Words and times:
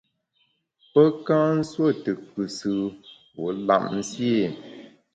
Pe 0.91 1.01
nka 1.17 1.37
nsuo 1.57 1.89
tù 2.03 2.11
kùsù 2.31 2.73
wu 3.39 3.45
lap 3.67 3.83
nsié? 3.97 4.41